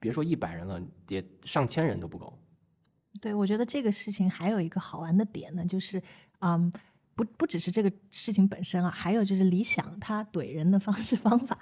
[0.00, 2.32] 别说一百人了，也上千人都不够。
[3.20, 6.02] 对，我觉得这个事情还有一个好玩的点呢，就是，
[6.40, 6.70] 嗯，
[7.14, 11.58] 不不只是这个事情本身啊，还有就是理想他怼人的方式 方法。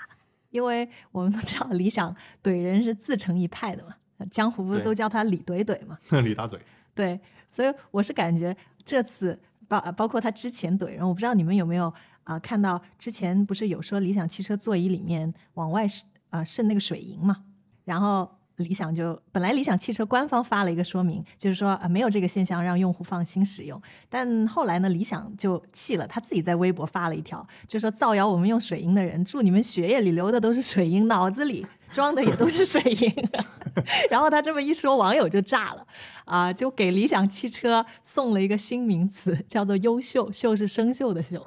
[0.50, 3.94] 因为我们都知道理想怼人是自成一派的嘛，
[4.30, 5.98] 江湖不都叫他李怼怼嘛？
[6.22, 6.58] 李大嘴。
[6.94, 9.38] 对，所以我是感觉这次。
[9.68, 11.92] 包包括他之前怼人，我不知道你们有没有
[12.24, 17.44] 啊看到之前不是有说理想汽车座椅里面往外渗啊渗那个水银嘛？
[17.84, 23.80] 然后理想就本来理想汽车官方发了一个说明，就是说啊没有这个现象，让用户放心使用。
[24.08, 31.66] 但后来呢，理想就气了，他自己在微博发了一条，就说造谣我们用水银的人，祝你们血液里流的都是水银，脑子里。
[31.90, 33.28] 装的也都是水银，
[34.12, 35.86] 然后他这么一说，网友就炸了，
[36.26, 41.42] 啊，就给理想汽车送了一个新名词，叫做“优秀”，秀是生锈的锈。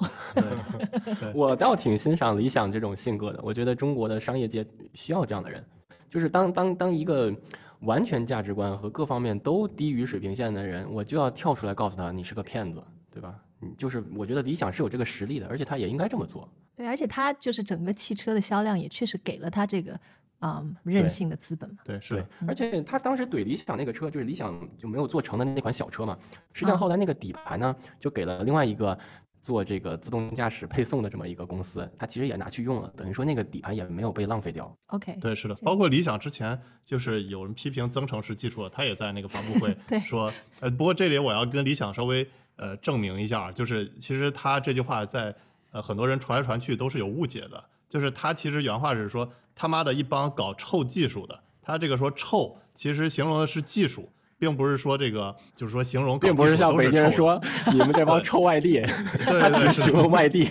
[1.32, 5.64] 我倒挺欣赏理想这种性格的，我觉得中国的商业界需要这样的人，
[6.12, 7.34] 就是当当当一个
[7.80, 13.34] 完全价值观和各方面都低于水平线的人，我就要跳出来告诉他你是个骗子，对吧？
[13.78, 16.46] 就是我觉得理想是有这个实力的，而且他也应该这么做。
[16.76, 19.98] 对，而且他就是整个汽车的销量也确实给了他这个。
[20.42, 22.26] 啊，任性的资本嘛，对，是。
[22.48, 26.18] 而且他当时怼理想那个车，就是理想就没有做成的那款小车嘛。
[26.52, 28.98] 实际上后来那个底盘呢，就给了另外一个
[29.42, 34.74] 做这个自动驾驶配送的这么一个公司，他其实也拿去用了，等于说那个底盘也没有被浪费掉。
[34.86, 35.54] OK，对，是的。
[35.56, 39.76] 包括理想之前就是有人批评增程式技术，他也在那个发布会
[40.06, 42.26] 说，呃，不过这里我要跟理想稍微
[42.56, 45.34] 呃证明一下，就是其实他这句话在
[45.72, 49.30] 呃很多人传来传去都是有误解的，就是他其实原话是说。
[49.54, 54.10] 他妈的一帮搞臭技术的，他这个说臭，其实形容的是技术，
[54.42, 58.82] 并不是说这个，就是说形容，并不是像北京人说你们这帮臭外地，
[59.40, 60.50] 他只是形容外地，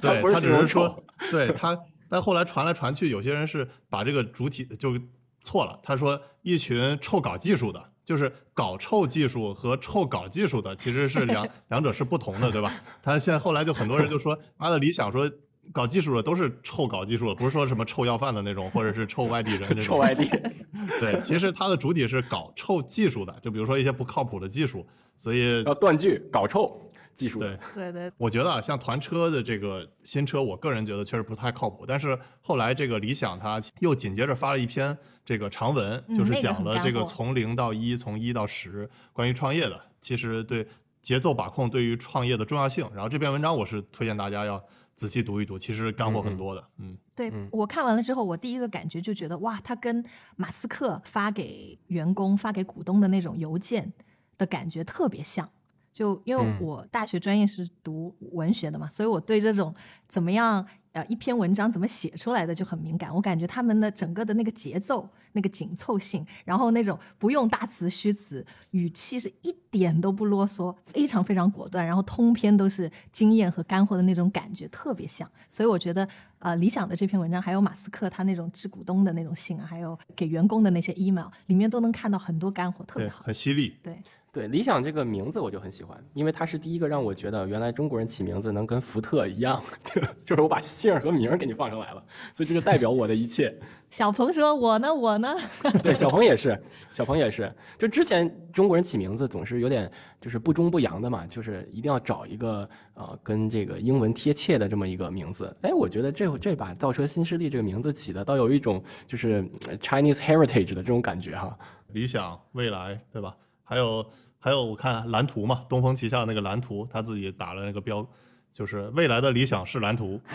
[0.00, 1.76] 对他只是说，对他，
[2.08, 4.96] 但后来传来传去，有些人是把这个主体就
[5.42, 12.72] 错了，他说一群臭搞技术的，就是搞臭技术和臭搞技术的其实是两 两者是不同的，对吧？
[13.02, 15.28] 他现在后来就很多人就说，妈的理想说。
[15.70, 19.80] 搞技术的都是臭搞技术的，不是说什么臭要饭的那种，或者是臭外地人那种。
[19.80, 20.28] 臭外地。
[20.98, 24.84] 对，其实它的主体是搞臭技术的，就比如说一些不靠谱的技术，
[25.16, 27.38] 所以要断句，搞臭技术。
[27.38, 28.12] 对对对。
[28.16, 31.84] 我觉得啊，像团车的这个新车，我个人觉得确实不太靠谱。
[31.86, 40.66] 但是后来这个理想它又紧接着发了一篇这个长文，就是讲了这个从零到一，从一到十关于创业的，其实对。
[41.02, 42.88] 节奏把控对于创业的重要性。
[42.94, 44.64] 然后这篇文章我是推荐大家要
[45.02, 46.64] 仔细读一读，其实干货很多的。
[46.78, 50.04] 嗯，对、嗯我看完了之后，我第一个感觉就觉得，哇，他跟
[50.36, 53.92] 马斯克发给员工、发给股东的那种邮件
[54.38, 55.50] 的感觉特别像。
[55.92, 59.74] 就因为嗯我大学专业是读文学的嘛，所以我对这种
[60.08, 63.14] 怎么样呃一篇文章怎么写出来的就很敏感。
[63.14, 75.30] 我感觉他们的整个的那个节奏、那个紧凑性，然后那种不用大词虚词，语气是一点都不啰嗦，非常非常果断，然后通篇都是经验和干货的那种感觉，特别像。
[75.48, 83.24] 所以我觉得，呃，理想的这篇文章，还有马斯克他那种致股东的那种信啊，还有给员工的那些 email，里面都能看到很多干货，特，别好。
[83.24, 83.76] 很犀利。
[83.82, 93.54] 对，对，理想这个名字我就很喜欢，因为它是第一个让我觉得原来中国人起名字能跟福特一样， 就就是我把姓儿和名儿给你放上来了，所以这就代表我的一切。
[93.90, 95.36] 小鹏说：“我呢，我呢。
[95.84, 96.58] 对，小鹏也是，
[96.94, 97.46] 小鹏也是。
[97.78, 105.54] 就之前中国人起名字总是有点就是不中不洋的嘛，就是一定要找一个呃跟这个英文贴切的这么一个名字。
[105.60, 111.54] 哎，我觉得这这把造车新势力这个名字起的倒有一种就是呃 Chinese heritage 的这种感觉哈。
[111.88, 113.36] 理想、未来，对吧？
[113.72, 114.06] 还有
[114.38, 118.06] 还有，我看蓝图嘛，东风旗下那个蓝图，他自己打了那个标，
[118.52, 120.20] 就是未来的理想是蓝图。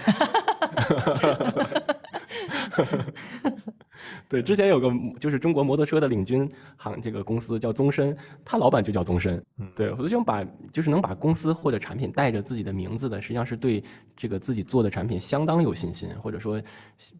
[4.27, 9.39] 对，之前有个就是中国摩托车的领军行这个公司叫宗申，他老板就叫宗申。
[9.59, 13.83] 嗯对，我就想把就是能把公司或者产品带着自己的名字的，实际上是对
[14.15, 16.59] 这个自己做的产品相当有信心，或者说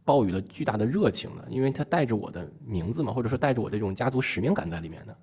[0.04, 5.16] 抱有了巨大的热情的，因为他带着我的名字嘛，或者说带着我的这种家族使命感在里面的。”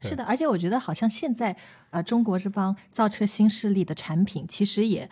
[0.00, 1.56] 对是的，而且我觉得好像现在
[1.90, 5.08] 呃，中国这帮造车新势力的产品，其实也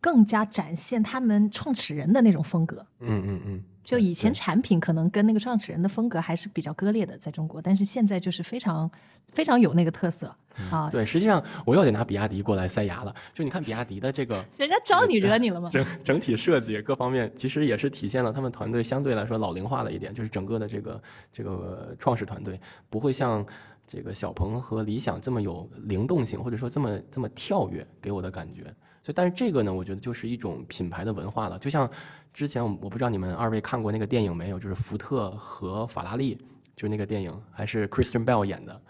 [0.00, 2.86] 更加展现他们创始人的那种风格。
[3.00, 3.64] 嗯嗯嗯。
[3.82, 8.90] 就以前产品可能跟那个创始人的风格还是比较割裂的，在中国，但是现在就是非常
[9.28, 10.34] 非常有那个特色
[10.72, 10.90] 啊。
[10.90, 13.14] 对，实际上我又得拿比亚迪过来塞牙了。
[13.32, 15.70] 就你看比亚迪的这个 人家招你惹你了吗？
[15.72, 22.58] 整整体设计各方面，其实也是体现了他们团队相对来说老龄化了一点，就是整个的这个这个创始团队
[22.90, 23.46] 不会像
[23.86, 28.64] 这个小鹏和理想这么有灵动性，或者说这么这么跳跃，给我的感觉。
[29.02, 31.58] 所以，但是这个呢，我觉得就是一种品牌的文化了。
[31.60, 31.88] 就像
[32.34, 36.36] 之前我我不知道你们二位看过那个电影没有，就是福特和法拉利，
[36.74, 38.80] 就是那个电影，还是 Christian Bell 演的。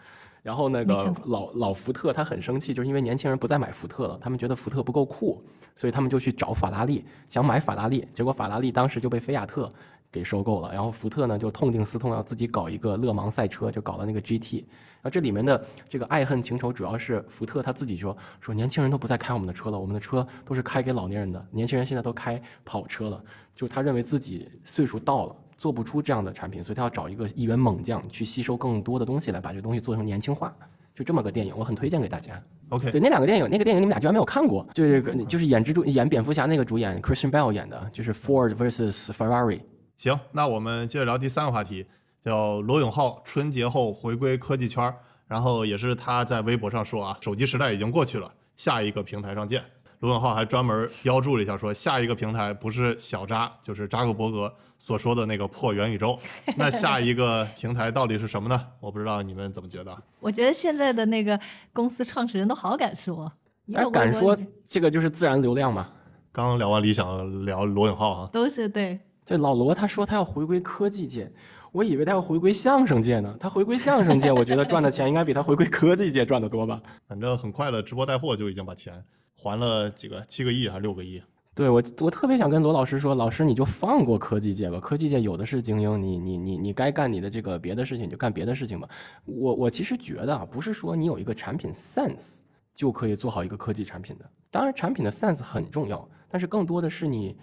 [0.43, 5.43] 然后那个老老福特他很生气，就是因为年轻人不再买福特了，他们觉得福特不够酷，
[5.75, 9.69] 所以他们就去找法拉利，想买法拉利，结果法拉利当时就被菲亚特
[10.17, 14.65] 给收购了，然后福特呢就痛定思痛，要自己搞一个勒芒赛车，就搞了那个 GT。
[15.03, 23.21] 然后这里面的这个爱恨情仇，主要是福特他自己说说年轻人都不再开我们的车了，我们的车都是开给老年人的，年轻人现在都开跑车了，
[23.55, 25.37] 就他认为自己岁数到了。
[25.59, 30.55] 做不出这样的产品，所以他要找一个一员猛将去吸收更多的东西来把这个东西做成年轻化，
[30.95, 32.39] 就这么个电影，我很推荐给大家。
[32.69, 39.61] OK，对，那两个电影，那个电影你们俩居然没有看过，就是个就是演蜘蛛演蝙蝠侠那个主演 Christian Bale 演的，就是 Ford vs Ferrari。
[39.97, 41.87] 行，那我们接着聊第三个话题，
[42.25, 44.95] 叫罗永浩春节后回归科技圈儿，
[45.27, 49.65] 然后也是他在微博上说啊，手机时代已经过去了，下一个平台上见。
[50.01, 56.19] 罗永浩还专门标注了一下，说下一个平台不是小扎，就是扎克伯格所说的那个破元宇宙。
[56.57, 58.67] 那下一个平台到底是什么呢？
[58.79, 59.97] 我不知道你们怎么觉得。
[60.21, 61.41] 我觉得现在的那个
[61.73, 63.33] 公司创始人都好敢说，
[63.65, 65.89] 一个哎，敢说这个就是自然流量嘛？
[66.31, 69.01] 刚刚聊完理想，聊罗永浩啊，都是对。
[69.27, 71.31] 这老罗他说他要回归科技界，
[71.73, 73.37] 我以为他要回归相声界呢。
[73.41, 76.81] 他回归相声界，我觉得赚的钱应该比他回归科技界赚的多吧？
[77.09, 81.21] 反正很快的直播带货就已经把钱还了几个七个亿还是六个亿。
[81.57, 88.89] 对我，我特别想跟罗老师说，老师你就放过科技界吧，科技界有的是精英，你你你你该干你的这个别的事情，你就干别的事情吧。
[89.25, 92.41] 我我其实觉得啊，不是说你有一个产品 sense
[92.75, 97.35] 就可以做好一个科技产品的，当然产品的 sense 很重要，但是更多的是你，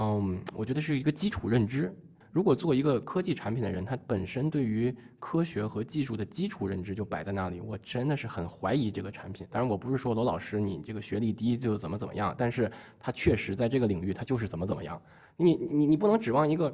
[0.00, 1.92] 嗯，我觉得是一个基础认知。
[2.30, 9.44] 如果做一个科技产品的人，他本身对于科学和技术的基础认知就摆在那里，我真的是很怀疑这个产品。
[9.50, 15.00] 当然，我不是说罗老师你这个学历低就怎么怎么样，但是他确实在这个领域他就是怎么怎么样。
[15.36, 16.72] 你你你不能指望一个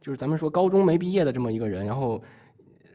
[0.00, 2.20] 就是咱们说高中没毕业的这么一个人，然后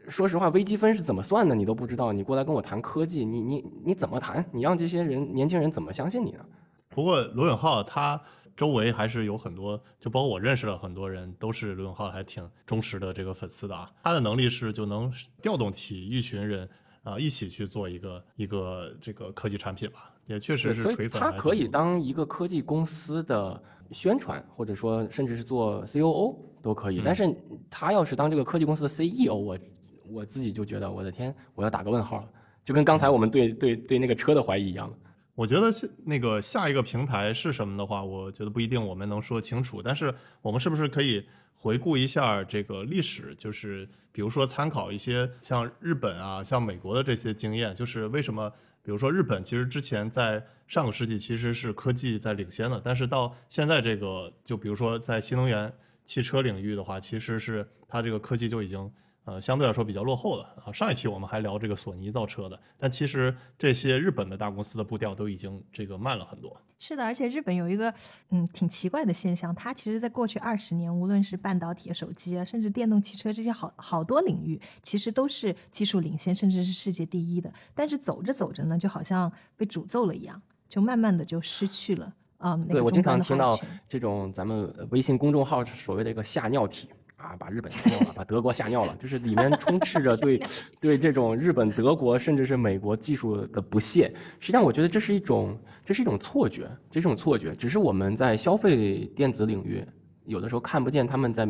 [0.08, 4.44] 说实话，微积分是怎么算的你都不知道，你过来跟我谈科技，你你你怎么谈？
[4.52, 6.44] 你让这些人年轻人怎么相信你呢？
[6.88, 8.20] 不过罗永浩他
[8.60, 13.90] 周围还是有很多，就包括我认识了很多人，都是刘永浩还挺忠实的这个粉丝的啊。
[14.02, 16.68] 他的能力是就能调动起一群人
[17.02, 21.18] 啊、一起去做一个一个这个科技产品吧，也确实是锤粉。
[21.18, 26.98] 他可以，当一个科技公司的宣传，或者说甚至是做 COO 都可以。
[26.98, 27.34] 嗯但是
[27.70, 29.58] 他要是当这个科技公司的 CEO，我
[30.06, 32.28] 我自己就觉得我的天，我要打个问号了。
[32.62, 34.92] 就跟刚才我们对对对那个车的怀疑一样。
[35.34, 39.80] 我觉得是那个下一个平台是什么的话，我觉得不一定我们能说清楚。
[39.82, 43.34] 但是我们是不是可以回顾一下这个历史？
[43.38, 48.52] 就是比如说参考一些像日本啊、像美国的这些经验，就是为什么？
[48.82, 55.72] 比如说日本其实之前在上个世纪其实是科技在领先的，但是到现在这个，就比如说在新能源
[56.04, 58.90] 汽车领域的话，其实是它这个科技就已经。
[59.30, 60.72] 呃，相对来说比较落后的啊。
[60.72, 66.52] 上一期我们还聊这个索尼造车的，但其实这些日本的大公司的步调都已经这个慢了很多。
[66.80, 67.94] 是的，而且日本有一个
[68.30, 77.52] 嗯挺奇怪的现象，它其实在过去二十年，无论是半导体、手机啊，甚至电动汽车这些好好多领域，其实都是技术领先，甚至是世界第一的。
[77.72, 82.56] 但是走着走着呢，就好像被诅咒了一样，就慢慢的就失去了啊。
[82.68, 83.56] 对我经常听到
[83.88, 86.88] 这种咱们微信公众号所谓的一个吓尿体。
[87.22, 90.42] 啊，把日本吓尿了，把德国吓尿了，就是里面充斥着对
[90.80, 94.12] 对这种日本、德国，甚至是美国技术的不屑。
[94.38, 99.84] 实际上，我觉得这是一种这是一种错觉，这是一种错觉，只是我们在消费电子领域，
[100.24, 101.46] 有的时候看不见他们在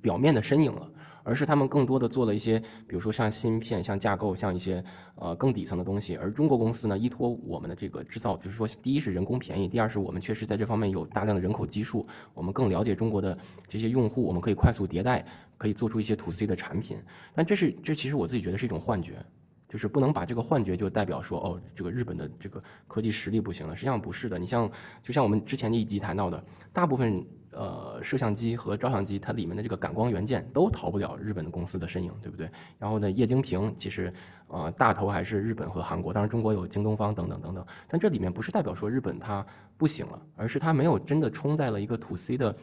[0.00, 0.90] 表面的身影了。
[1.24, 4.84] 而是他们更多的做了一些，比如说像芯片、像架构、像一些
[5.16, 6.14] 呃更底层的东西。
[6.16, 15.24] 而中国公司呢，依托我们的这个制造，就是说，第一是人工便宜，第二是我们确实在这方面有大量的人口基数，我们更了解中国的这些用户，我们可以快速迭代，
[15.56, 16.98] 可以做出一些 to C 的产品。
[17.34, 19.24] 但这是这其实我自己觉得是一种幻觉，
[19.66, 23.74] 就是不能把这个幻觉就代表说哦，这个日本的这个科技实力不行了。
[23.74, 24.70] 实际上不是的，你像
[25.02, 27.26] 就像我们之前的一集谈到的，大部分。
[27.56, 32.48] 呃，摄像机和照相机，它里面的这个感光元件都逃不了日本的公司的身影，对不对？
[32.78, 34.12] 然后呢，液晶屏其实，
[34.48, 37.66] 呃，大头还是日本和韩国，当然中国有京东方等等等等。
[37.88, 39.44] 但这里面不是代表说日本它
[39.76, 42.54] 不行了，而是它没有真的冲在了一个 to C 的。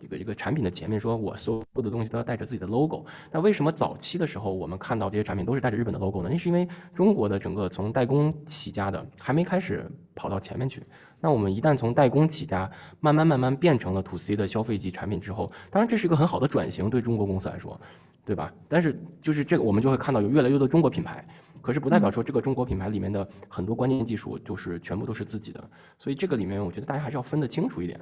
[0.00, 3.04] 这个一个产品的前面，说我所有的东西都要带着自己的 logo。
[3.32, 6.28] 那为什么早期的时候我们看到这些产品都是带着日本的 logo 呢？
[6.30, 10.80] 那是因为中国的整个从代工起家的还没开始跑到前面去。
[11.20, 17.80] 那我们一旦从代工起家，慢慢慢慢变成了 to C 的消费级产品之后，当然这是一个很好的转型，对中国公司来说，
[18.24, 18.52] 对吧？
[18.68, 21.24] 但是就是这个，我们就会看到有越来越多中国品牌，
[21.60, 25.62] 可是不代表说这个中国品牌里面的很多关键技术就是全部都是自己的。
[25.98, 27.98] 所以这个里面，我觉得大家还是要分得清楚一点。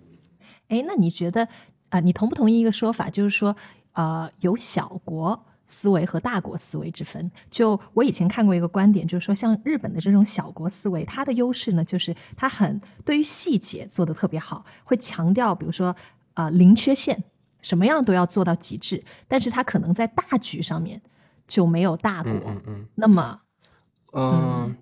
[0.69, 1.47] 哎，那你觉得？
[1.89, 3.55] 啊，你同不同意一个说法，就是说，
[3.93, 7.31] 呃，有小国思维和大国思维之分。
[7.51, 15.95] 就我以前看过一个观点，就是说，像日本的这种小国思维，它的优势呢，就是它很对于细节做得特别好，会强调，比如说，
[16.35, 17.23] 啊，零缺陷，
[17.61, 19.05] 什么样都要做到极致。
[19.29, 21.03] 但是它可能在大局上面
[21.47, 22.33] 就没有大国
[22.95, 23.41] 那么，
[24.13, 24.77] 嗯。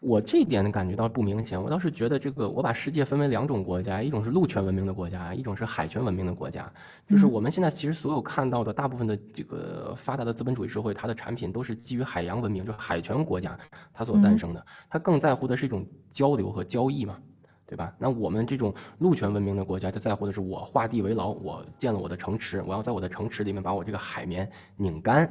[0.00, 6.72] 我这一点感觉倒不明显，我倒是觉得这个，我把世界分为两种国家，一种是陆权文明的国家，一种是海权文明的国家。
[7.06, 13.58] 就是我们现在其实所有看到的大部分的这个发达的资本主义社会，它的产品都是基于海洋文明，就海权国家
[13.92, 14.66] 它所诞生的。
[14.88, 17.18] 它更在乎的是一种交流和交易嘛，
[17.66, 17.94] 对吧？
[17.98, 25.30] 那我们这种陆权文明的国家，它在乎的是我画地为牢，我建了我的城池，我要在我的城池里面把我这个海绵拧干，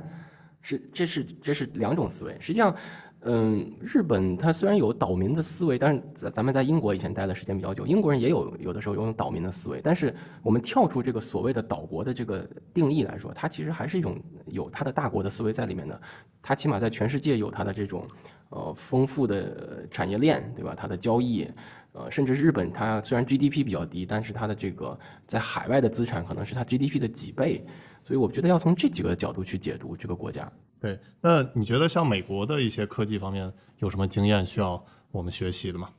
[0.62, 2.76] 是这是这是两种思维，实际上。
[3.24, 9.82] 嗯，日本它虽然有岛民的思维，但是咱咱们在英国以前待的时间比较久，英国人也有有的时候有岛民的思维。
[9.84, 16.02] 但是我们跳出这个所谓的岛国的这个定义来说，它其实还是一种有它的大国的思维在里面的。
[16.42, 18.08] 它起码在全世界有它的这种
[18.52, 20.74] 呃丰富的产业链，对吧？
[20.74, 21.46] 它的交易，
[21.92, 27.62] 呃，甚至日本，它虽然 GDP 比较低，但是它的这个在海外的资产可能是它 GDP 的几倍。
[28.02, 30.50] 所以我觉得要从这几个角度去解读这个国家。
[30.82, 35.90] 对，那你觉得像美国的一些科技方面有什么经验需要我们学习的吗？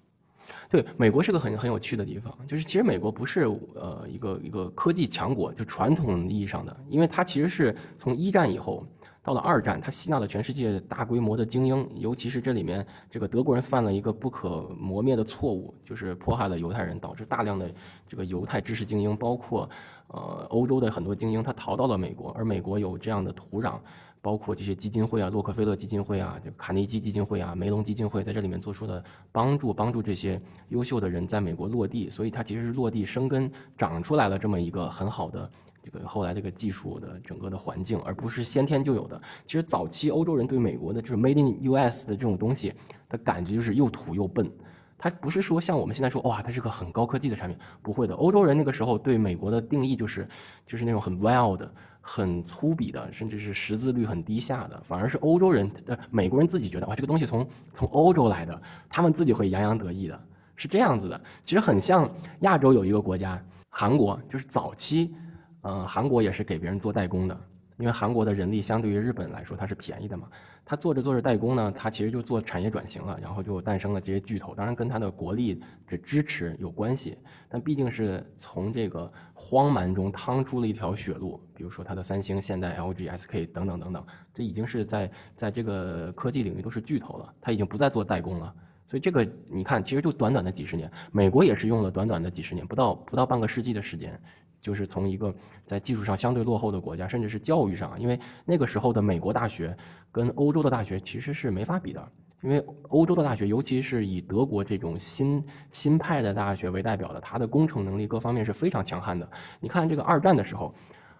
[0.69, 3.43] 对，美国是个很很有趣的地方，就是其实美国不是
[3.75, 8.85] 呃一个一个科技强国，就传统意义上的，因为它其实是从一战以后
[9.23, 17.71] 到了二战，它吸纳了全世界大规模的精英，尤其是这里面这个德国人犯了一个不可磨灭的错误，就是迫害了犹太人，导致大量的
[18.09, 19.69] 这个犹太知识精英，包括
[20.09, 23.79] 呃欧洲的很多精英，他逃到了美国，而美国有这样的土壤。
[24.23, 29.03] 包括这些基金会啊，洛克菲勒基金会啊，就卡内基基金会啊，梅隆基金会在这里面做出的
[29.33, 35.51] 帮助，帮助这些优秀的人在美国落地，所以它其实是落地生根，长出来了这么一个很好的
[35.83, 39.19] 这个后来这个技术的整个的环境，而不是先天就有的。
[39.47, 42.07] 其实早期欧洲人对美国的就是 Made in U.S.
[42.07, 42.75] 的这种东西
[43.09, 44.53] 的感觉就是又土又笨，
[44.99, 48.15] 它不是说像我们现在说哇，它是个很高科技的产品，不会的。
[48.17, 50.29] 欧洲人那个时候对美国的定义就是
[50.67, 51.67] 就是那种很 wild。
[52.01, 60.21] 很粗鄙的，甚至是识字率很低下的，反而是欧洲人、呃美国人自己觉得哇，这个东西从从欧洲来的，他们自己会洋洋得意的，
[60.57, 61.21] 是这样子的。
[61.45, 65.15] 其实很像亚洲有一个国家，韩国，就是早期，
[65.63, 67.41] 嗯，韩国也是给别人做代工的。
[67.81, 70.29] 因为韩国的人力相对于日本来说它是便宜的嘛。
[70.65, 74.55] 他做着做着代工呢，他其实就做产业转型了，然后就诞生了这些巨头。
[74.55, 77.19] 当然跟他的国力的支持有关系，
[77.49, 81.41] 但毕竟是从这个荒蛮中趟出了一条血路。
[81.57, 87.35] 比如说他的三星、现代、LG、SK 等等等等，这已经是在在这个科技领域都是巨头了。
[87.41, 88.55] 他已经不再做代工了，
[88.91, 94.21] 所以这个你看，其实就短短的几十年，美国也是用了短短的几十年，不到不到半个世纪的时间。
[94.61, 95.33] 就是从一个
[95.65, 99.75] 在技术上相对落后的国家，甚至是教育上，因为那个时候的美国大学
[100.11, 102.13] 跟欧洲的大学其实是没法比的，
[102.43, 109.27] 因为欧洲的大学，尤其是以德国这种新新派的大学为代表的，它的工程能力各方面是非常强悍的。
[109.61, 110.75] 你看这个二战的时候，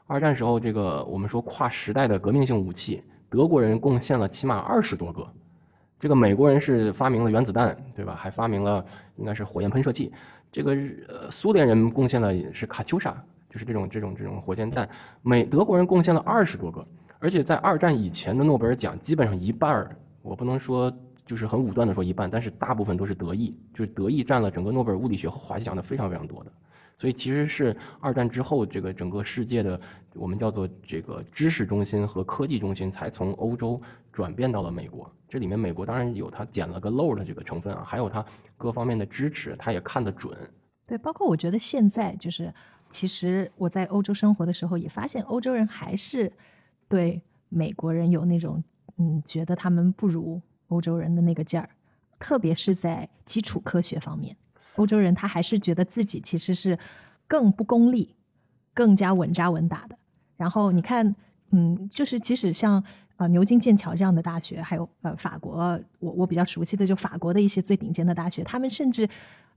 [0.07, 5.27] 二战时候这个我们说跨时代的革命性武器，德国人贡献了起码二十多个，
[6.01, 8.17] 这个美国人是发明了原子弹，对吧？
[8.19, 8.83] 还发明了
[9.17, 10.11] 应该是火焰喷射器。
[10.51, 10.73] 这个
[11.07, 13.15] 呃，苏联人贡献了是卡秋莎，
[13.51, 14.89] 就是这种这种这种火箭弹。
[15.21, 16.83] 美德国人贡献了二十多个，
[17.19, 20.91] 而且在二战以前的诺贝尔奖，基本上一半儿，我不能说
[21.27, 26.51] 就是很武断的说一半，但是大部分都是德意，就是德意占了整个诺贝尔物理学和化学奖的非常非常多的。
[27.01, 29.81] 所以其实是二战之后，这个整个世界的
[30.13, 33.81] 我们叫做这个知识中心和科技中心，才从欧洲
[34.13, 35.11] 转变到了美国。
[35.27, 38.23] 这里面美国当然有它捡了个漏的这个成分啊，还有它
[38.59, 40.37] 各方面的支持，它也看得准。
[40.87, 42.53] 对，包括我觉得现在就是，
[42.91, 46.31] 其实我在欧洲生活的时候也发现，欧洲人还是
[46.87, 48.63] 对美国人有那种
[48.99, 50.39] 嗯，觉得他们不如
[50.69, 51.71] 欧洲人的那个劲儿，
[52.19, 54.37] 特别是在基础科学方面。
[54.81, 56.79] 欧洲人他还是觉得自己其实是
[57.27, 58.17] 更不功利、
[58.73, 59.99] 更加稳扎稳打的。
[60.39, 61.15] 然后你看，
[61.51, 62.83] 嗯，就是即使像
[63.17, 69.07] 呃牛津、剑桥这样的大学，还有呃法国，我我比较熟悉的就法国的一些最顶尖的大学，他们甚至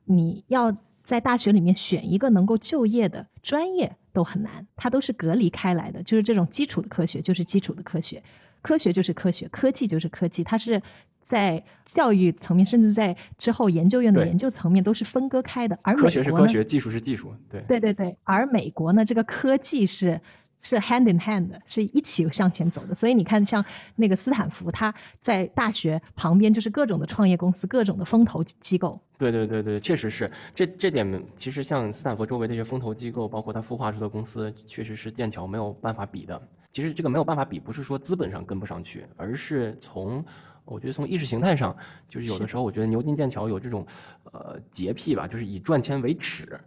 [0.03, 6.03] 你要在大学里面选一个能够就业的专业都很难，它都是隔离开来的。
[6.03, 8.21] 就是这种基础的科学就是基础的科学，
[8.63, 10.81] 科学就是科学，科技就是科技，它是。
[11.25, 15.79] 在教育层面，甚至在之后研究院的研究层面，都是分割开的。
[15.81, 18.17] 而科学是科学，技术是技术，对对对对。
[18.25, 20.19] 而美国呢，这个科技是
[20.59, 22.93] 是 hand in hand，是一起向前走的。
[22.93, 23.63] 所以你看，像
[23.95, 28.99] 那个斯坦福，他在大学旁边就是各种的创业公司，各种的风投机构。
[29.17, 36.41] 对对对对，确实是这这点，其实像斯坦福周围这些风投机构，包括它孵化出的公司，确实是剑桥没有办法比的。
[36.73, 40.25] 其实这个没有办法比，不是说资本上跟不上去，而是从。
[40.65, 41.75] 我觉得从意识形态上，
[42.07, 43.85] 就是有的时候，我觉得牛津、剑桥有这种，
[44.31, 46.57] 呃，洁癖吧，就是以赚钱为耻。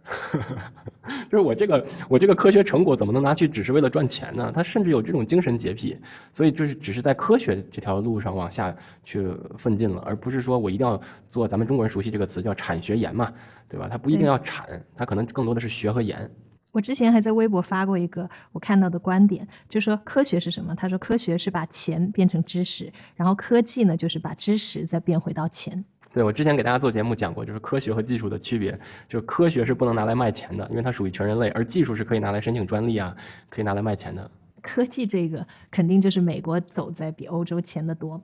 [1.27, 4.51] 就是我这个我这个科学成果怎么能拿去只是为了赚钱呢？
[4.53, 5.97] 他甚至有这种精神洁癖，
[6.31, 8.71] 所以就是只是在科学这条路上往下
[9.03, 11.01] 去奋进了，而不是说我一定要
[11.31, 13.33] 做咱们中国人熟悉这个词叫产学研嘛，
[13.67, 13.87] 对吧？
[13.89, 16.29] 他不一定要产，他可能更多的是学和研。
[16.77, 20.75] 我之前还在微博发过一个我看到的观点，就说科学是什么？
[20.75, 25.83] 他说科学是把钱变成知识，然后科技呢就是把知识再变回到钱。
[26.13, 28.71] 对我之前给大家做节目讲过，就是科学和技术的区别，
[29.07, 33.15] 就是科学是不能拿来卖钱的，因为它属于全人类，而技术是可以拿来申请专利啊，
[33.49, 34.29] 可以拿来卖钱的。
[34.61, 38.21] 科技这个肯定就是美国走在比欧洲前的多。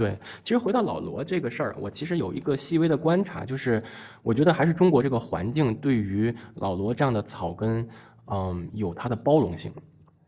[0.00, 3.82] 对，其实回到老罗这个事儿，我其实有一个细微的观察，就是
[4.22, 7.86] 我觉得还是中国这个环境对于老罗这样的草根，
[8.28, 9.70] 嗯，有它的包容性，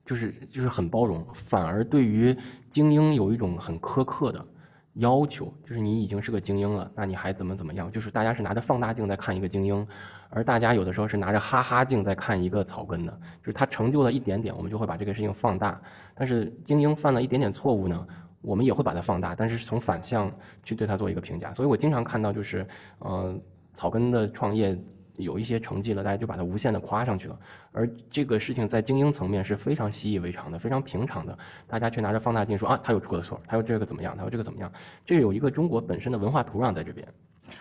[0.04, 2.36] 就是就是很包容，反而对于
[2.68, 4.44] 精英有一种很苛刻的
[4.96, 7.90] 要求，就是你已经是个精英了，那你还怎么怎么样？
[7.90, 9.86] 就是大家是拿着放大镜在看一个精英，
[10.28, 15.80] 而大家有的时候是拿着哈哈镜在看一个草根的，就是他成就了一点点，我们就会把这个事情放大，
[16.14, 18.06] 但是精英犯了一点点错误呢？
[18.42, 20.30] 我们也会把它放大，但是从反向
[20.62, 21.54] 去对它做一个评价。
[21.54, 22.66] 所以我经常看到，就是，
[22.98, 23.34] 呃，
[23.72, 24.76] 草根的创业
[25.16, 27.38] 有一些成绩了，大家就把它无限的夸上去了。
[27.70, 34.70] 而这个事情在精英层面是非常习以为常的，非常平常的，大家却拿着放大镜说啊，他又出了错，他又这个怎么样，他又这个怎么样？
[35.04, 37.06] 这有一个中国本身的文化土壤在这边。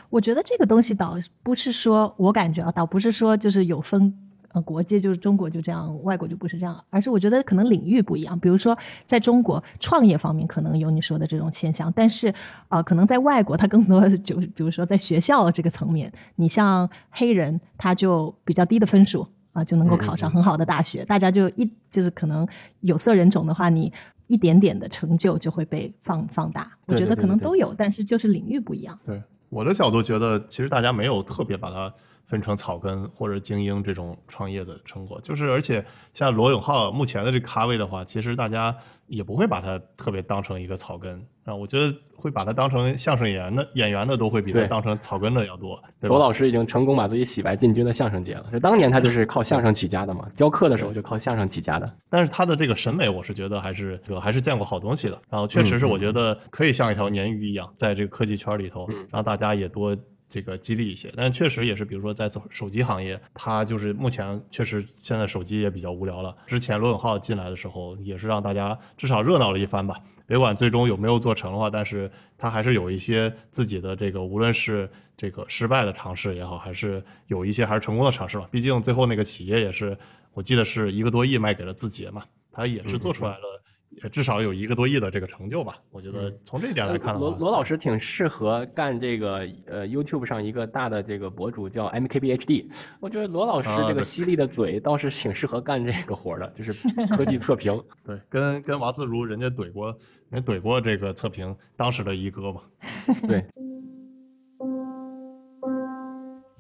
[0.10, 4.31] 我觉得这个东西倒不是说，我感觉啊，倒不是说就是有分。
[4.54, 8.38] 呃，国界就是中国就这样，外国就不是这样，而是我觉得可能领域不一样。
[8.38, 12.34] 比如说，在中国创业方面可能有你说的这种现象，但是
[12.68, 22.46] 啊，可能在外国它更多就比如说在学校这个层面，你像黑人他就比较低的分数啊就能够考上很好的大学，大家就一就是可能
[22.82, 23.92] 有色人种的话，你
[24.28, 26.70] 一点点的成就就会被放放大。
[26.88, 29.00] 我觉得可能都有，但是就是领域不一样。
[29.06, 31.94] 对我的角度觉得，其实大家没有特别把它。
[32.32, 35.20] 分成草根或者精英这种创业的成果。
[35.22, 38.74] 就是而且像罗永浩目前的这咖位的话，其实大家
[39.08, 45.78] 也不会把他特别当成一个草根啊，我觉得会把他当成相声演员的演员的都会比他当成草根的要多。
[46.00, 48.46] 罗老师已经成功把自己洗白进军了相声界了。
[48.52, 51.94] 就当年他就是靠相声起家的嘛，教课的时候就靠相声起家的。
[52.10, 55.20] 但是他的这个审美，我是觉得还是这个还是见过好东西的。
[55.30, 59.98] 然后确实是我觉得可以像一条鲶鱼一样，在这个科技圈里头，让大家也多
[60.32, 61.14] 这个激励一些。
[61.16, 66.36] 但确实也是，比如说在手手机行业，它就是目前确实现在手机也比较无聊了。
[66.48, 69.96] 之前罗永浩进来的时候，也是让大家至少热闹了一番吧。
[70.26, 78.48] 别管最终有没有做成的话，但是他还是有一些自己的这个，无论是这个失败的尝试也好，还是有一些还是成功的尝试嘛。
[78.50, 79.98] 毕竟最后那个企业也是，
[80.34, 83.62] 我记得是一个多亿卖给了字节嘛，他也是做出来了，
[84.12, 85.76] 至少有一个多亿的这个成就吧。
[85.92, 92.66] 我觉得从这一点来看罗罗老师挺适合干这个呃 YouTube 上一个大的这个博主叫 MKBHD，
[93.00, 97.82] 我觉得罗老师这个犀利的嘴倒是挺适合干这个活儿的，就是 科技测评。
[98.06, 99.96] 对，跟跟王自如人家怼过，
[100.30, 102.62] 人家怼过这个测评当时的一哥嘛。
[103.28, 103.46] 对，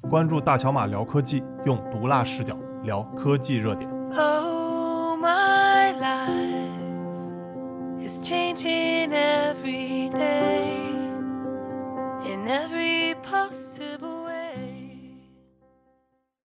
[0.10, 3.90] 关注大乔马聊科技，用毒辣视角聊科技热点。
[4.14, 4.61] Oh,
[8.04, 10.90] is changing every day
[12.26, 13.71] in every post.